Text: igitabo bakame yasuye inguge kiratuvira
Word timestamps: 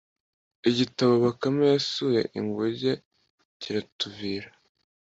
igitabo 0.69 1.13
bakame 1.25 1.63
yasuye 1.73 2.21
inguge 2.39 2.91
kiratuvira 3.59 4.49